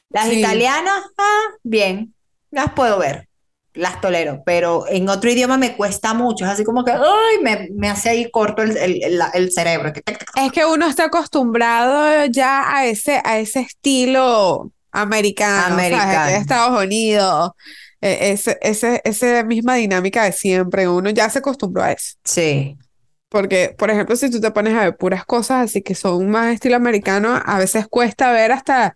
[0.09, 0.39] Las Sí.
[0.39, 2.13] italianas, ah, bien,
[2.51, 3.27] las puedo ver,
[3.73, 7.69] las tolero, pero en otro idioma me cuesta mucho, es así como que, ay, me,
[7.75, 9.91] me hace ahí corto el, el- el- el cerebro.
[10.35, 15.75] Es que uno está acostumbrado ya a ese, a ese estilo americano.
[15.75, 16.31] Americano.
[16.31, 17.51] De Estados Unidos,
[18.01, 22.15] eh, ese, ese, esa misma dinámica de siempre, uno ya se acostumbró a eso.
[22.23, 22.77] Sí,
[23.29, 26.53] Porque, por ejemplo, si tú te pones a ver puras cosas así que son más
[26.53, 28.95] estilo americano, a veces cuesta ver hasta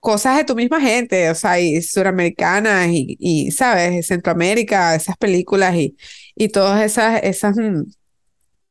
[0.00, 4.06] cosas de tu misma gente, o sea, y suramericanas y, y, ¿sabes?
[4.06, 5.96] Centroamérica, esas películas y,
[6.34, 7.84] y todas esas, esas mm,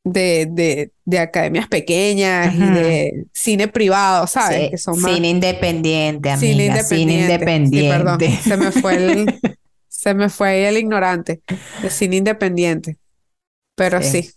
[0.04, 4.66] de, de, de academias pequeñas y de cine privado, ¿sabes?
[4.66, 7.80] sí, Que son más cine independiente, cine amiga, cine independiente.
[7.80, 9.42] Sí, perdón, se me fue el,
[9.88, 11.42] se me fue ahí el ignorante,
[11.82, 12.98] de cine independiente.
[13.76, 14.24] Pero Sí.
[14.24, 14.32] sí,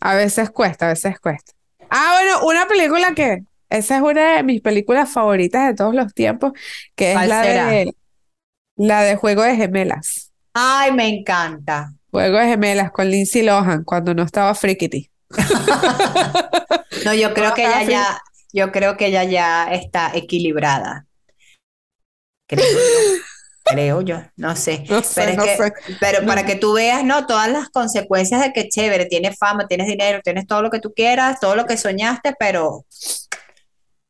[0.00, 1.52] a veces cuesta, a veces cuesta.
[1.90, 6.12] Ah, bueno, una película que, esa es una de mis películas favoritas de todos los
[6.14, 6.52] tiempos,
[6.94, 7.66] que es ¿Cuál la será?
[7.68, 7.94] de,
[8.76, 10.32] la de Juego de Gemelas.
[10.54, 11.92] Ay, me encanta.
[12.10, 15.10] Juego de Gemelas con Lindsay Lohan cuando no estaba Frickety.
[17.04, 18.20] No, yo creo que ella ya,
[18.52, 21.06] yo creo que ella ya está equilibrada.
[22.48, 22.64] Creo
[23.70, 24.84] creo yo, no sé.
[24.90, 25.72] No sé, Pero es no que- sé.
[26.00, 26.26] Pero No.
[26.28, 27.26] para que tú veas, ¿no?
[27.26, 30.92] Todas las consecuencias de que chévere, tienes fama, tienes dinero, tienes todo lo que tú
[30.94, 32.84] quieras, todo lo que soñaste, pero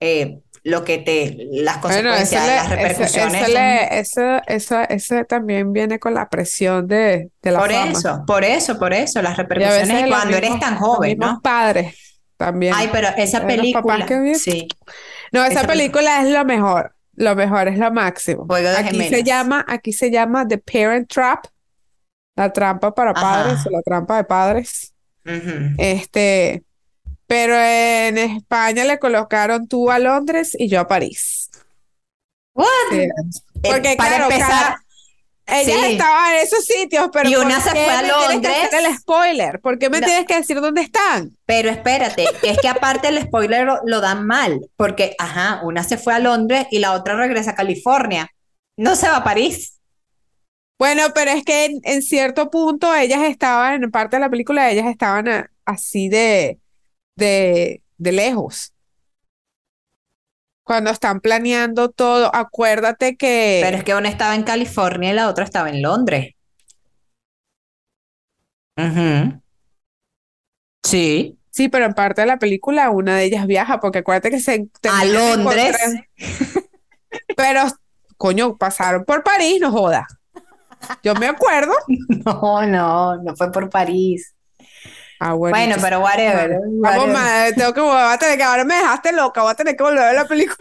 [0.01, 3.35] eh, lo que te, las consecuencias, las repercusiones.
[3.35, 7.73] eso son- le- eso, eso, eso también viene con la presión de, de la por
[7.73, 7.92] fama.
[7.92, 11.40] eso, por eso, por eso, las repercusiones y cuando eres tan joven, ¿no?
[11.42, 12.75] padres también.
[12.77, 14.68] Ay, pero esa papás película, sí,
[15.33, 16.94] No, esa esa película es lo mejor.
[17.18, 18.46] Lo mejor es lo máximo.
[18.46, 21.46] Juego de Aquí se llama, aquí se llama The Parent Trap,
[22.37, 23.20] la trampa para Ajá.
[23.20, 24.94] padres o la trampa de padres.
[25.78, 26.62] Este,
[27.26, 31.50] pero en España le colocaron tú a Londres y yo a París.
[32.54, 32.66] What?
[32.90, 32.96] Sí.
[33.00, 33.09] Eh,
[33.62, 34.85] Porque, para claro, empezar, cada-
[35.49, 35.93] Ellas Sí.
[35.93, 38.69] estaban en esos sitios, pero Y ¿por una se fue a Londres?
[38.73, 39.61] el spoiler?
[39.61, 40.07] ¿Por qué me No.
[40.07, 41.37] tienes que decir dónde están?
[41.47, 45.83] Pero espérate, que es que aparte el spoiler lo, lo dan mal, porque, ajá, una
[45.85, 48.29] se fue a Londres y la otra regresa a California.
[48.77, 49.79] No se va a París.
[50.79, 54.71] Bueno, pero es que en, en cierto punto ellas estaban, en parte de la película,
[54.71, 56.59] ellas estaban a- así de,
[57.17, 58.73] de, de lejos.
[60.68, 63.61] Cuando están planeando todo, acuérdate que...
[63.64, 66.35] Pero es que una estaba en California y la otra estaba en Londres.
[68.76, 69.40] Ujú.
[70.85, 71.38] Sí.
[71.50, 74.68] Sí, pero en parte de la película una de ellas viaja, porque acuérdate que se
[74.92, 75.74] A Londres.
[77.35, 77.62] Pero,
[78.18, 80.07] coño, pasaron por París, no joda.
[81.02, 81.72] Yo me acuerdo.
[82.26, 84.35] No, no, no fue por París.
[85.20, 85.76] Ah, bueno.
[85.81, 86.50] Pero whatever.
[86.50, 87.09] Vamos, whatever.
[87.12, 89.83] madre, tengo que, voy a tener que, ahora me dejaste loca, voy a tener que
[89.83, 90.57] volver a ver la película.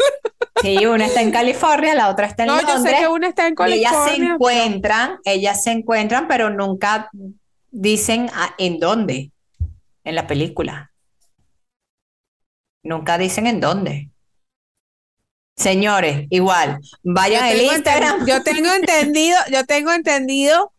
[0.62, 2.96] Sí, una está en California, la otra está en No, yo sé Londres.
[3.00, 4.34] que una está en y ellas se California.
[4.34, 7.10] encuentran, ellas se encuentran, pero nunca
[7.70, 9.32] dicen a- en dónde
[10.04, 10.92] en la película.
[12.84, 14.10] Nunca dicen en dónde.
[15.56, 18.26] Señores, igual, vayan al Instagram.
[18.26, 20.72] yo tengo entendido, yo tengo entendido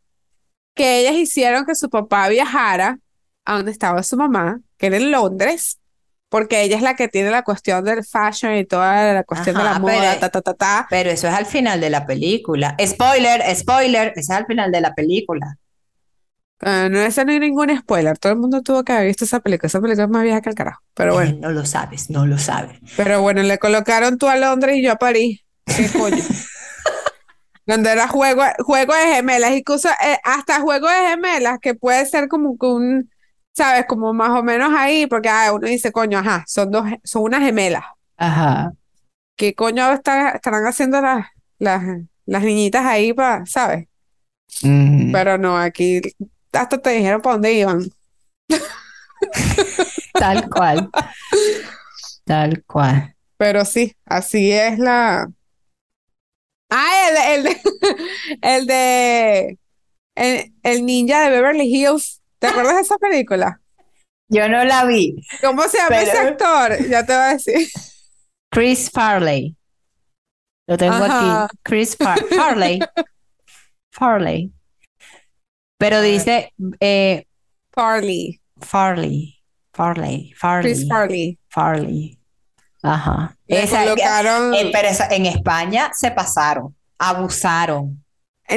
[0.75, 2.99] que ellas hicieron que su papá viajara
[3.49, 5.79] a donde estaba su mamá, que era en Londres,
[6.29, 9.65] porque ella es la que tiene la cuestión del fashion y toda la cuestión de
[9.65, 10.87] la moda, pero- ta, ta, ta, ta.
[10.91, 12.77] Pero eso es al final de la película.
[12.85, 15.57] Spoiler, spoiler, eso es al final de la película.
[16.61, 18.19] Ah, no, ese no hay ningún spoiler.
[18.19, 19.69] Todo el mundo tuvo que haber visto esa película.
[19.69, 20.83] Esa película es más vieja que el carajo.
[20.93, 22.79] Pero bueno, Eh, no lo sabes, no lo sabes.
[22.97, 25.41] pero bueno, le colocaron tú a Londres y yo a París.
[25.65, 26.23] ¿Qué coño?
[27.67, 32.29] Donde era juego, juego de gemelas, incluso eh, hasta juego de gemelas, que puede ser
[32.29, 33.11] como que un,
[33.59, 33.87] ¿sabes?
[33.87, 37.43] Como más o menos ahí, porque ah, uno dice, coño, ajá, son dos, son unas
[37.43, 37.85] gemelas.
[38.17, 38.73] Ajá.
[39.37, 41.27] ¿Qué coño está- estarán haciendo las,
[41.59, 41.83] las,
[42.25, 43.87] las niñitas ahí para, ¿sabes?
[44.63, 45.13] Mm.
[45.13, 46.01] Pero no, aquí
[46.53, 47.83] hasta te dijeron para dónde iban.
[50.13, 50.89] Tal cual.
[52.25, 53.15] Tal cual.
[53.37, 55.29] Pero sí, así es la.
[56.71, 57.61] Ah, el, el de,
[58.43, 59.59] el de
[60.15, 62.21] el, el ninja de Beverly Hills.
[62.39, 63.61] ¿Te acuerdas de esa película?
[64.29, 65.17] Yo no la vi.
[65.43, 66.87] ¿Cómo se llama ese actor?
[66.89, 67.69] Ya te voy a decir.
[68.51, 69.57] Chris Farley.
[70.67, 71.45] Lo tengo Ajá.
[71.45, 71.57] aquí.
[71.63, 72.79] Chris Far- Farley.
[73.93, 74.53] Farley.
[75.79, 77.25] Pero dice eh,
[77.73, 78.41] Farley.
[78.61, 79.35] Farley.
[79.73, 80.33] Farley.
[80.37, 80.73] Farley.
[80.75, 81.39] Chris Farley.
[81.49, 82.19] Farley.
[82.83, 83.37] Ajá.
[83.47, 84.55] Le Esa- colocaron.
[84.55, 88.05] eh, pero esa- en España se pasaron, abusaron.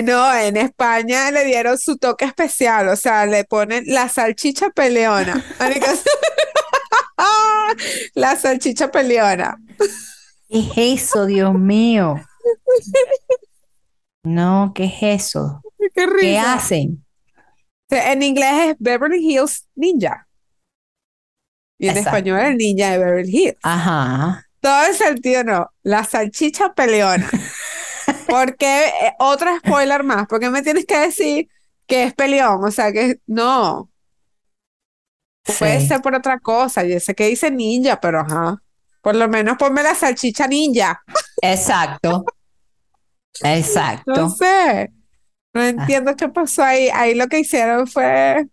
[0.04, 5.43] No, en España le dieron su toque especial, o sea, le ponen la salchicha peleona.
[8.15, 9.58] La salchicha peleona.
[10.49, 12.15] ¿Qué es eso, Dios mío?
[14.23, 15.62] No, ¿qué es eso?
[15.80, 16.54] Qué ¿Qué risa.
[16.54, 17.06] hacen?
[17.89, 20.27] En inglés es Beverly Hills Ninja.
[21.77, 22.17] Y en Exacto.
[22.17, 23.58] español el ninja de Beverly Hills.
[23.63, 24.45] Ajá.
[24.60, 25.71] Todo el sentido no.
[25.84, 27.30] La salchicha peleona.
[28.28, 30.28] Porque eh, otro spoiler más.
[30.28, 31.47] ¿Por qué me tienes que decir
[31.88, 32.63] que es peleón?
[32.63, 33.89] O sea, que no.
[35.60, 35.88] Puede Sí.
[35.88, 36.84] ser por otra cosa.
[36.84, 38.62] Yo sé que dice ninja, pero ajá.
[39.02, 41.02] Por lo menos ponme la salchicha ninja.
[41.41, 42.24] Exacto.
[43.43, 44.30] No Exacto.
[44.30, 44.91] sé.
[45.54, 46.89] No entiendo qué pasó ahí.
[46.93, 48.47] Ahí lo que hicieron fue.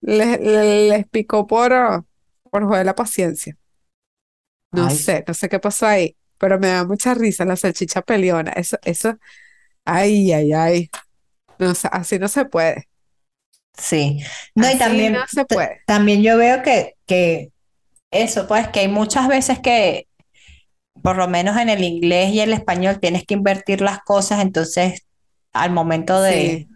[0.00, 1.72] Les, les- les picó por,
[2.50, 3.56] por joder la paciencia.
[4.72, 4.96] No Ay.
[4.96, 6.16] sé, no sé qué pasó ahí.
[6.42, 8.50] Pero me da mucha risa la salchicha peleona.
[8.50, 9.16] Eso, eso.
[9.84, 10.90] Ay, ay, ay.
[11.60, 12.88] No, así no se puede.
[13.78, 14.18] Sí.
[14.56, 15.82] No, y también, no se t- puede.
[15.86, 17.52] también yo veo que, que
[18.10, 20.08] eso, pues, que hay muchas veces que,
[21.00, 25.06] por lo menos en el inglés y el español, tienes que invertir las cosas, entonces,
[25.52, 26.68] al momento de, Sí.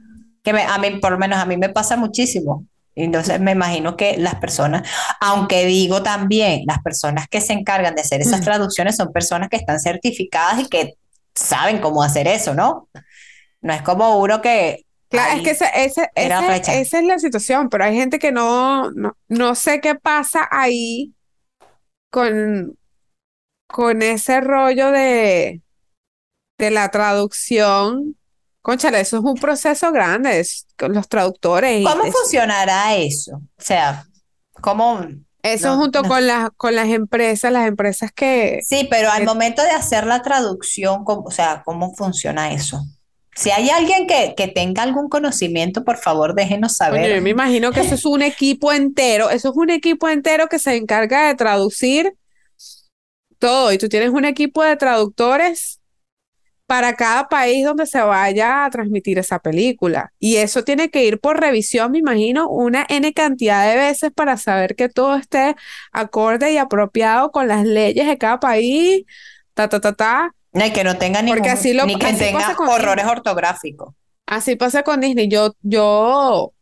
[0.45, 2.65] que me- a mí, por lo menos a mí me pasa muchísimo.
[2.97, 4.89] Entonces me imagino que las personas,
[5.21, 8.45] aunque digo también, las personas que se encargan de hacer esas Mm.
[8.45, 10.95] traducciones son personas que están certificadas y que
[11.35, 12.89] saben cómo hacer eso, ¿no?
[13.61, 16.75] No es como uno que Claro, es que era ese- recha.
[16.75, 21.13] esa es la situación, pero hay gente que no, no, no sé qué pasa ahí
[22.11, 22.77] con,
[23.69, 25.61] con ese rollo de,
[26.59, 28.17] de la traducción.
[28.67, 31.83] Cónchale, eso es un proceso grande, es con los traductores.
[31.83, 33.37] y ¿Cómo es- funcionará eso?
[33.37, 34.05] O sea,
[34.61, 35.07] ¿cómo?
[35.41, 36.09] eso no, junto no.
[36.09, 40.21] con las, con las empresas, las empresas que, Sí, pero al momento de hacer la
[40.21, 42.83] traducción, ¿cómo- o sea, ¿cómo funciona eso?
[43.37, 47.15] Si hay alguien que, que tenga algún conocimiento, por favor, déjenos saber.
[47.15, 50.59] yo me imagino que eso es un equipo entero, eso es un equipo entero que
[50.59, 52.17] se encarga de traducir
[53.39, 53.73] todo.
[53.73, 55.79] Y tú tienes un equipo de traductores
[56.67, 60.13] para cada país donde se vaya a transmitir esa película.
[60.19, 64.37] Y eso tiene que ir por revisión, me imagino, una N cantidad de veces para
[64.37, 65.55] saber que todo esté
[65.93, 69.05] acorde y apropiado con las leyes de cada país.
[69.55, 70.31] Ta, ta, ta, ta.
[70.53, 73.95] No, y que no tenga Porque ningún, así lo- ni que así tenga horrores ortográficos.
[74.27, 75.29] Así pasa con Disney.
[75.29, 76.53] Yo, yo,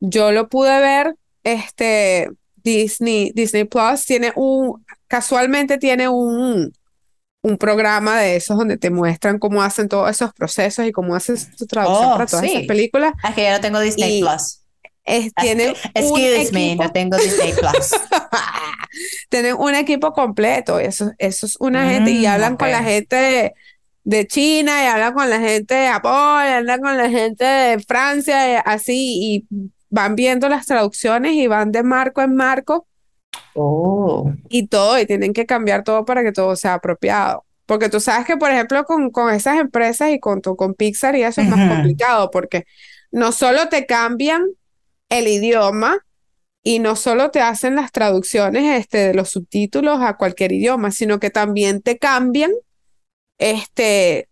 [0.00, 1.14] yo lo pude ver,
[1.44, 6.72] este, Disney, Disney Plus tiene un, casualmente tiene un,
[7.46, 11.54] un programa de esos donde te muestran cómo hacen todos esos procesos y cómo haces
[11.56, 12.52] tu traducción Oh, para todas sí.
[12.52, 13.12] esas películas.
[13.28, 14.60] Es que yo no tengo Disney Y Plus.
[15.04, 17.90] Es, tienen un Excuse me, equipo- no tengo Disney Plus.
[19.28, 20.80] tienen un equipo completo.
[20.80, 23.54] y Eso, eso es una gente y Mm, hablan con la gente de,
[24.04, 27.78] de China y hablan con la gente de Japón y hablan con la gente de
[27.80, 29.46] Francia y así y
[29.90, 32.86] van viendo las traducciones y van de marco en marco
[33.56, 34.30] Oh.
[34.48, 37.44] y todo y tienen que cambiar todo para que todo sea apropiado.
[37.64, 41.22] Porque tú sabes que, por ejemplo, con, con esas empresas y con, con Pixar y
[41.22, 42.64] eso es más complicado porque
[43.10, 44.44] no solo te cambian
[45.08, 45.98] el idioma
[46.62, 51.18] y no solo te hacen las traducciones este, de los subtítulos a cualquier idioma, sino
[51.18, 52.52] que también te cambian
[53.38, 54.28] este,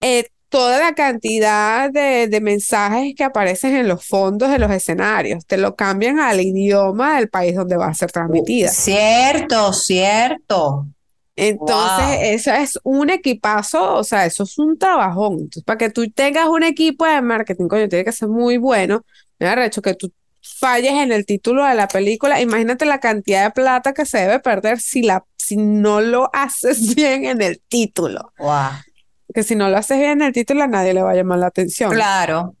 [0.00, 5.44] eh, toda la cantidad de, de mensajes que aparecen en los fondos de los escenarios.
[5.46, 8.70] Te lo cambian al idioma del país donde va a ser transmitida.
[8.70, 10.86] Cierto, cierto.
[11.36, 12.18] Entonces, Wow.
[12.22, 15.34] eso es un equipazo, o sea, eso es un trabajón.
[15.34, 19.04] Entonces, para que tú tengas un equipo de marketing, coño, tiene que ser muy bueno.
[19.38, 22.40] Me ha hecho que tú falles en el título de la película.
[22.40, 26.94] Imagínate la cantidad de plata que se debe perder si la, si no lo haces
[26.94, 28.32] bien en el título.
[28.38, 28.70] Wow.
[29.34, 31.38] Que si no lo haces bien en el título, a nadie le va a llamar
[31.38, 31.90] la atención.
[31.92, 32.54] Claro.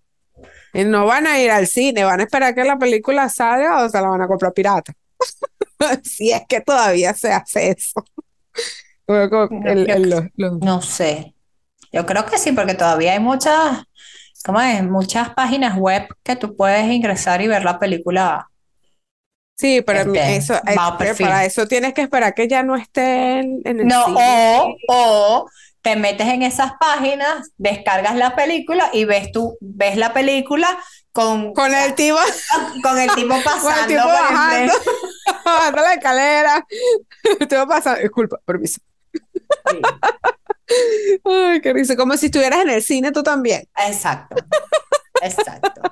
[0.74, 3.88] Y no van a ir al cine, van a esperar que la película salga o
[3.88, 4.92] se la van a comprar pirata.
[6.04, 8.02] Si es que todavía se hace eso.
[9.06, 11.34] Como- como el- el- los- los- No sé.
[11.92, 13.84] Yo creo que sí, porque todavía hay muchas,
[14.44, 14.82] ¿cómo es?
[14.82, 18.48] Muchas páginas web que tú puedes ingresar y ver la película.
[19.58, 20.74] Sí, pero Este, eso, eh,
[21.18, 24.58] para eso tienes que esperar que ya no esté en, en el No, cine.
[24.58, 25.46] o, o
[25.86, 30.76] te metes en esas páginas, descargas la película y ves tú, ves la película
[31.12, 32.18] con, Con el tipo,
[32.82, 34.74] con el tipo con el pasando tipo por bajando,
[35.44, 36.66] bajando la escalera.
[37.68, 38.80] Pasar, disculpa, permiso.
[39.12, 39.80] Sí,
[41.24, 43.68] Ay, qué risa, como si estuvieras en el cine tú también.
[43.86, 44.34] exacto.
[45.22, 45.82] Exacto.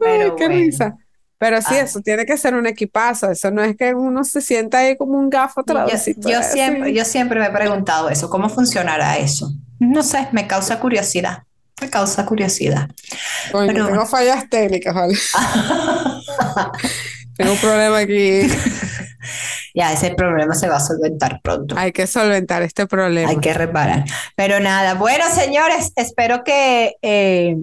[0.00, 0.48] Ay, qué bueno.
[0.48, 0.96] risa.
[1.44, 1.80] Pero sí, Ah.
[1.82, 3.30] eso tiene que ser un equipazo.
[3.30, 6.26] Eso no es que uno se sienta ahí como un gafo Yo, traducito.
[6.26, 9.52] yo siempre, yo siempre me he preguntado eso, ¿cómo funcionará eso?
[9.78, 11.42] No sé, me causa curiosidad.
[11.82, 12.88] Me causa curiosidad.
[13.52, 15.14] Pero- tengo fallas técnicas, ¿vale?
[17.36, 18.42] Tengo un problema aquí.
[19.76, 21.74] Ya, ese problema se va a solventar pronto.
[21.76, 23.28] Hay que solventar este problema.
[23.30, 24.04] Hay que reparar.
[24.36, 27.56] Pero nada, bueno, señores, espero que eh,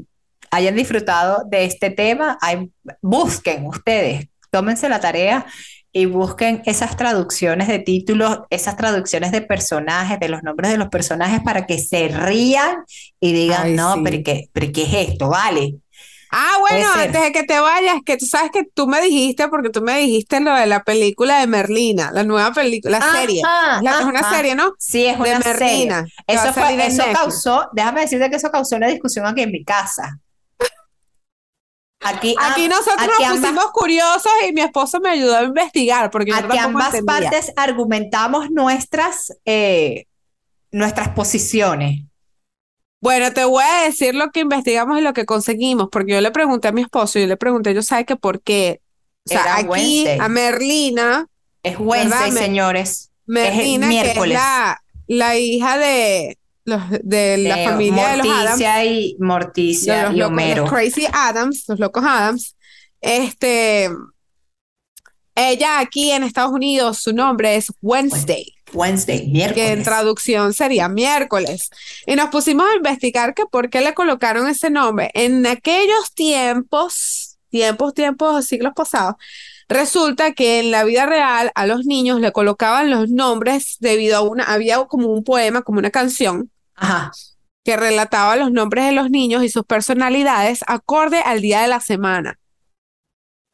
[0.52, 2.38] hayan disfrutado de este tema.
[2.42, 2.70] Hay-
[3.02, 5.46] busquen ustedes, tómense la tarea
[5.94, 10.88] y busquen esas traducciones de títulos, esas traducciones de personajes, de los nombres de los
[10.90, 12.78] personajes para que se rían
[13.20, 14.02] y digan, Ay, no, sí.
[14.04, 15.30] pero ¿qué, pero ¿qué es esto?
[15.30, 15.76] Vale.
[16.34, 19.70] Ah, bueno, antes de que te vayas, que tú sabes que tú me dijiste, porque
[19.70, 23.42] tú me dijiste lo de la película de Merlina, la nueva película, la serie.
[23.82, 24.72] La- es una serie, ¿no?
[24.80, 25.60] Sí, es De una serie.
[25.60, 26.06] Merlina.
[26.26, 30.20] Eso, fue- causó, déjame decirte que eso causó una discusión aquí en mi casa.
[32.04, 36.10] Aquí, Aquí nosotros aquí nos ambas- pusimos curiosos y mi esposo me ayudó a investigar,
[36.10, 37.30] porque yo aquí tampoco ambas entendía.
[37.30, 40.06] partes argumentamos nuestras, eh,
[40.72, 42.02] nuestras posiciones.
[43.02, 46.32] Bueno, te voy a decir lo que investigamos y lo que conseguimos, porque yo le
[46.32, 48.82] pregunté a mi esposo, yo le pregunté, yo sabes que por qué.
[49.26, 50.20] O sea, Era aquí Wednesday.
[50.20, 51.28] a Merlina,
[51.64, 53.12] Es Wednesday, señores.
[53.28, 54.34] Merlina, que es miércoles.
[54.38, 58.48] la, la hija de, los, de la De familia de los Adams.
[58.50, 60.62] Morticia y Morticia los y locos- Homero.
[60.64, 62.56] los Crazy Adams, los locos Adams.
[63.02, 63.90] Este,
[65.36, 69.84] ella aquí en Estados Unidos, su nombre es Wednesday, Wednesday, que en miércoles.
[69.84, 71.70] traducción sería miércoles.
[72.06, 75.10] Y nos pusimos a investigar que por qué le colocaron ese nombre.
[75.14, 79.16] En aquellos tiempos, tiempos, tiempos, siglos pasados,
[79.72, 84.22] resulta que en la vida real a los niños le colocaban los nombres debido a
[84.22, 87.12] una, había como un poema, como una canción Ajá.
[87.64, 91.80] que relataba los nombres de los niños y sus personalidades acorde al día de la
[91.80, 92.38] semana.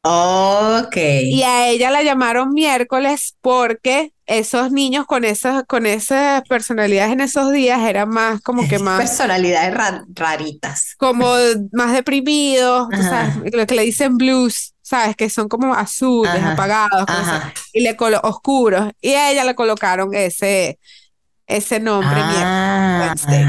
[0.03, 0.95] Ok.
[0.95, 7.21] Y a ella la llamaron miércoles porque esos niños con esas, con esas personalidades en
[7.21, 10.95] esos días eran más como que más, Personalidades ra- raritas.
[10.97, 11.33] como
[11.73, 13.33] más deprimidos, Ajá.
[13.33, 16.53] sabes, lo que le dicen blues, sabes, que son como azules, Ajá.
[16.53, 17.53] apagados, Ajá.
[17.73, 18.91] y le colo oscuros.
[19.01, 20.79] Y a ella le colocaron ese,
[21.45, 22.19] ese nombre.
[22.23, 23.45] Ah, Wednesday.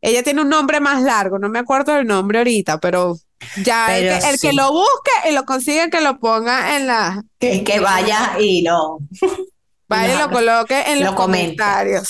[0.00, 3.16] Ella tiene un nombre más largo, no me acuerdo del nombre ahorita, pero
[3.62, 6.86] ya el, Pero que, el que lo busque y lo consiga, que lo ponga en
[6.86, 9.00] la, que, que vaya y lo,
[9.88, 12.08] vaya y lo Lo- coloque en lo los comentarios.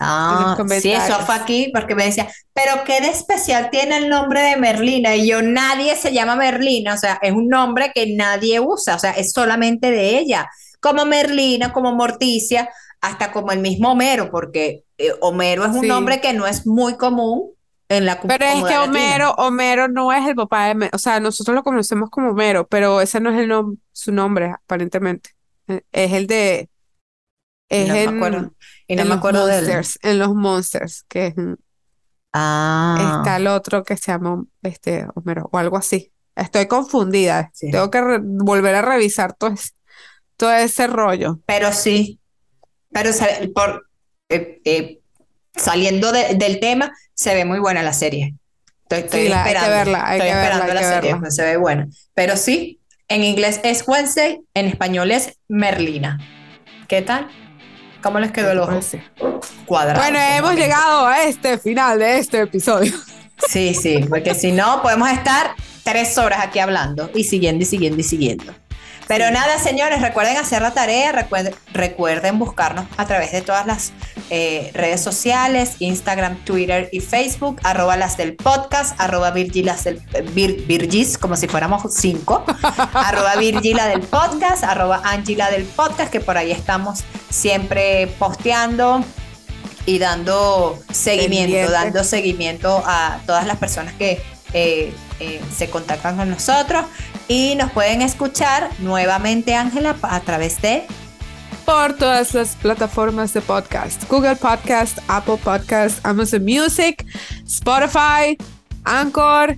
[0.00, 4.42] Ah, sí, eso fue aquí porque me decía, pero qué de especial tiene el nombre
[4.42, 8.58] de Merlina y yo nadie se llama Merlina, o sea, es un nombre que nadie
[8.60, 10.48] usa, o sea, es solamente de ella,
[10.80, 12.68] como Merlina, como Morticia,
[13.00, 15.86] hasta como el mismo Homero, porque eh, Homero es un Sí.
[15.88, 17.50] nombre que no es muy común
[17.88, 18.82] en la Pero es que latina.
[18.82, 23.00] Homero, Homero no es el papá de, o sea, nosotros lo conocemos como Homero, pero
[23.00, 25.30] ese no es el nom- su nombre, aparentemente.
[25.68, 26.68] Eh, Es el de,
[27.68, 28.54] es no me en, acuerdo,
[28.86, 29.64] y no en me los acuerdo de él.
[29.64, 31.34] Monsters, en los Monsters, que es,
[32.36, 36.12] Ah, está el otro que se llama este Homero o algo así.
[36.34, 37.50] Estoy confundida.
[37.54, 37.70] Sí.
[37.70, 39.70] Tengo que volver a revisar todo ese,
[40.36, 41.38] todo ese rollo.
[41.46, 42.18] pero sí,
[42.90, 43.10] pero
[43.54, 43.86] por,
[44.28, 45.00] eh, eh,
[45.54, 48.34] saliendo de- del tema, se ve muy buena la serie.
[48.82, 50.80] Estoy, estoy Sí, la- hay que esperando, verla, hay estoy que verla, esperando hay la
[50.80, 51.20] que serie, verla.
[51.20, 51.86] pues se ve buena.
[52.14, 56.18] Pero sí, en inglés es Wednesday, en español es Merlina.
[56.88, 57.28] ¿Qué tal?
[58.04, 58.78] ¿Cómo les quedó el ojo?
[59.64, 59.98] Cuadrado.
[59.98, 62.92] Bueno, hemos llegado a este final de este episodio.
[63.48, 67.98] Sí, sí, porque si no, podemos estar tres horas aquí hablando y siguiendo y siguiendo
[68.00, 68.52] y siguiendo.
[69.08, 69.32] Pero Sí.
[69.32, 73.92] nada, señores, recuerden hacer la tarea, recuerden, recuerden buscarnos a través de todas las
[74.30, 80.00] eh, redes sociales, Instagram, Twitter y Facebook, arroba las del podcast, arroba Virgilas del,
[80.34, 82.44] Vir- Virgis, como si fuéramos cinco,
[82.94, 89.04] arroba Virgila del podcast, arroba Angela del podcast, que por ahí estamos siempre posteando
[89.86, 91.72] y dando seguimiento, Pendiente.
[91.72, 94.22] dando seguimiento a todas las personas que
[94.54, 96.84] eh, eh, se contactan con nosotros
[97.28, 100.86] y nos pueden escuchar nuevamente, Ángela, a través de
[101.64, 104.04] por todas las plataformas de podcast.
[104.08, 107.04] Google Podcast, Apple Podcast, Amazon Music,
[107.46, 108.36] Spotify,
[108.84, 109.56] Anchor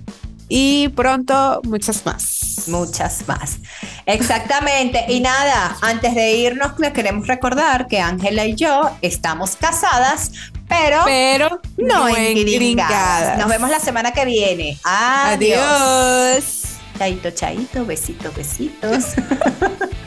[0.49, 2.63] y pronto muchas más.
[2.67, 3.57] muchas más.
[4.05, 5.05] Exactamente.
[5.09, 10.31] Y nada, antes de irnos, les queremos recordar que Ángela y yo estamos casadas,
[10.67, 12.55] pero Pero no en engringadas.
[12.55, 13.37] gringadas.
[13.39, 14.77] Nos vemos la semana que viene.
[14.83, 15.59] Adiós.
[15.61, 16.63] Adiós.
[16.97, 19.05] Chaito, chaito, besitos, besitos.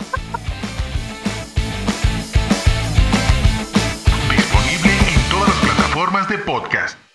[6.30, 7.09] De podcast.